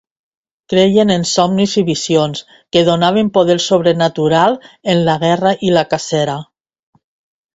[0.71, 2.39] Creien en somnis i visions
[2.77, 4.57] que donaven poder sobrenatural
[4.95, 6.39] en la guerra i la cacera.